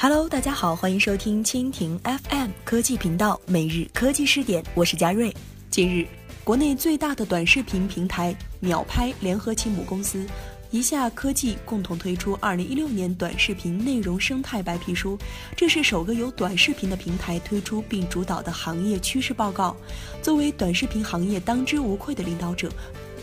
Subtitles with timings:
[0.00, 5.34] Hello，大家好，欢迎收听蜻蜓 FM 科技频道每日科技视点，我是佳瑞。
[5.70, 6.06] 近日，
[6.44, 10.24] 国内最大的短视频平台秒拍联合其母公司
[10.70, 15.18] 一下科技共同推出二零一六年短视频内容生态白皮书，
[15.56, 19.76] 这是首个由短视频的平台推出并主导的行业趋势报告。
[20.22, 22.70] 作为短视频行业当之无愧的领导者，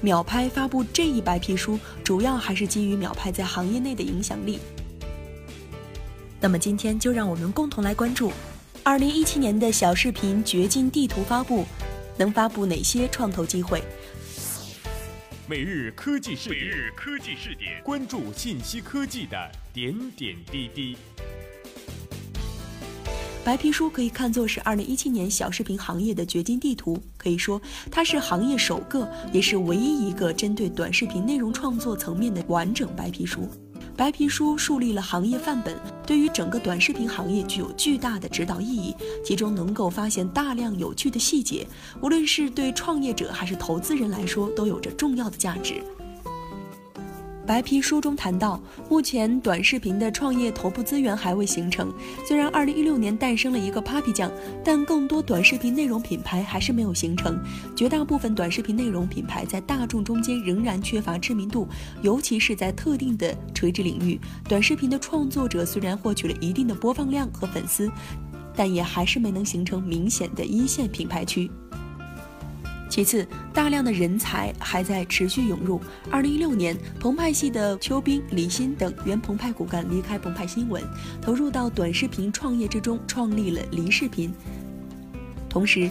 [0.00, 4.58] 秒拍发布这一白皮书，主要还是基于秒拍在行业内的影响力。
[6.40, 8.30] 那么今天就让我们共同来关注，
[8.82, 11.64] 二零一七年的小视频掘金地图发布，
[12.18, 13.82] 能发布哪些创投机会？
[15.48, 19.36] 每日科技视点，每日科技视点，关注信息科技的
[19.72, 20.96] 点点滴滴。
[23.44, 27.62] 白皮书可以看作是二零一七年小视频行业的掘金地图，可以说
[27.92, 33.48] 它是行业首个，也是唯一一个针对短视频内容创作层面的完整白皮书。
[33.96, 35.74] 白皮书树立了行业范本，
[36.06, 38.94] 对于整个短视频行业具有巨大的指导意义。
[39.24, 41.66] 其中能够发现大量有趣的细节，
[42.02, 45.82] 无论是对创业者还是投资人来说，都有着重要的价值。
[47.46, 51.94] 白皮书中谈到，目前短视频的创业头部资源还未形成。
[52.26, 54.32] 虽然2016年诞生了一个 Papi 酱，
[54.64, 57.40] 但更多短视频内容品牌还是没有形成。
[57.76, 61.68] 绝大部分短视频内容品牌在大众中间仍然缺乏知名度，
[62.02, 64.20] 尤其是在特定的垂直领域。
[64.48, 67.88] 短视频的创作者虽然获取了一定的播放量和粉丝，
[68.56, 71.48] 但也还是没能形成明显的一线品牌区。
[72.96, 75.78] 其次，大量的人才还在持续涌入。
[76.10, 80.82] 二零一六年，澎湃系的邱斌、李欣等原澎湃骨干离开澎湃新闻，
[81.20, 84.32] 投入到短视频创业之中，创立了梨视频。
[85.46, 85.90] 同时，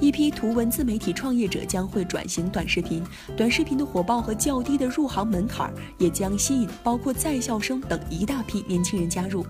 [0.00, 3.04] 一批图文自媒体创业者将会转型短视频。
[3.36, 9.44] 短视频的火爆和较低的入行门槛，也将吸引包括在校生等一大批年轻人加入。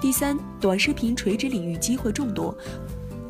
[0.00, 2.52] 第三，短视频垂直领域机会众多。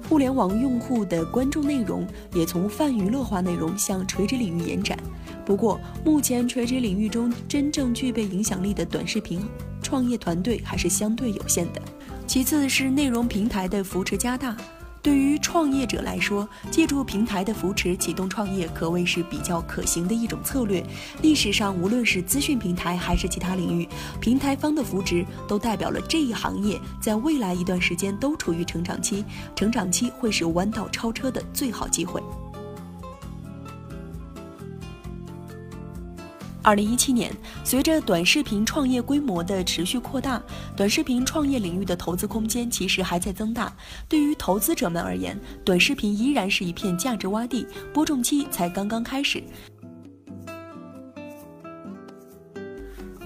[0.08, 4.98] 互联网用户的关注内容也从泛娱乐化内容向垂直领域延展。
[5.44, 9.42] 不过，目前垂直领域中真正具备影响力的短视频
[9.82, 11.82] 创业团队还是相对有限的。
[12.26, 14.56] 其次是内容平台的扶持加大。
[15.04, 20.82] 对于创业者来说，借助平台的扶持启动创业，可谓是比较可行的一种策略。
[21.20, 23.86] 历史上，无论是资讯平台还是其他领域，
[24.18, 29.22] 平台方的扶持都代表了这一行业在未来一段时间都处于成长期，
[29.54, 32.22] 成长期会是弯道超车的最好机会。
[36.64, 37.30] 二零一七年，
[37.62, 40.42] 随着短视频创业规模的持续扩大，
[40.74, 43.70] 短视频创业领域的投资空间其实还在增大。
[44.08, 49.44] 对于投资者们而言，短视频依然是一片价值洼地，播种期才刚刚开始。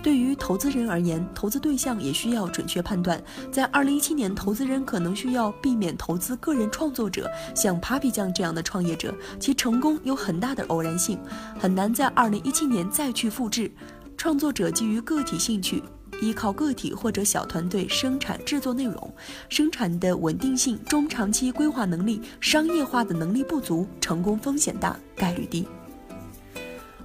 [0.03, 3.23] 对于投资人而言，投资对象也需要准确判断。
[3.51, 11.19] 在二零一七年，投资人可能需要避免投资个人创作者，像 Papi 酱这样的创业者，其成功有很大的偶然性，
[11.59, 13.71] 很难在二零一七年再去复制。
[14.17, 15.83] 创作者基于个体兴趣，
[16.21, 19.15] 依靠个体或者小团队生产制作内容，
[19.49, 25.67] 生产的稳定性、中长期规划能力、商业化的能力不足，成功风险大，概率低。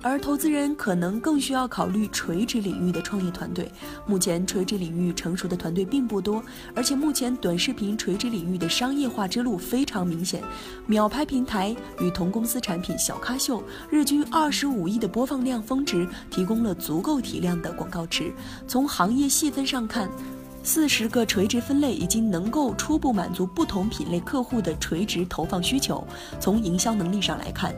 [0.03, 3.71] 而投资人可能更需要考虑垂直领域的创业团队。
[4.05, 6.43] 目前垂直领域成熟的团队并不多，
[6.75, 10.43] 而且目前短视频垂直领域的商业化之路非常明显。
[10.85, 18.33] 秒拍平台与同公司产品小咖秀，日均二十五亿的播放量峰值，提供了足够体量的广告池。
[18.67, 20.09] 从行业细分上看，
[20.63, 26.05] 四十个垂直分类已经能够初步满足不同品类客户的垂直投放需求。
[26.39, 27.73] 从营销能力上来看，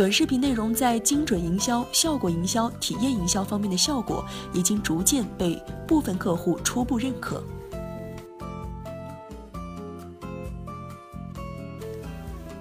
[0.00, 4.24] 短视频内容在精准营销、效果营销、体验营销方面的效果，
[4.54, 7.44] 已经逐渐被部分客户初步认可。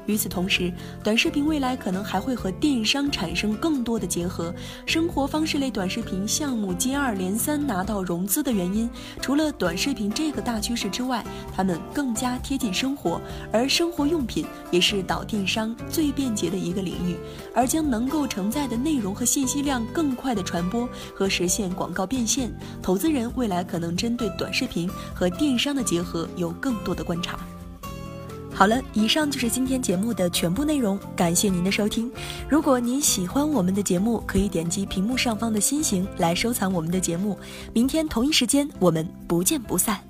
[0.09, 0.73] 与此同时，
[1.03, 4.51] 短视频未来可能还会和电商产生更多的结合。
[4.87, 8.89] 生活方式类短视频项目接二连三拿到融资的原因，
[9.21, 11.23] 除了短视频这个大趋势之外，
[11.55, 13.21] 它们更加贴近生活，
[13.53, 17.15] 而生活用品也是导电商最便捷的一个领域。
[17.53, 22.51] 而将能够承载的内容和信息量更快的传播和实现广告变现，
[22.81, 27.37] 投资人未来可能针对短视频和电商的结合有更多的观察。
[28.59, 32.11] 好了，以上就是今天节目的全部内容，感谢您的收听。
[32.49, 37.39] 如果您喜欢我们的节目，可以点击屏幕上方的心形来收藏我们的节目。
[37.73, 40.08] 明天同一时间，我们不见不散。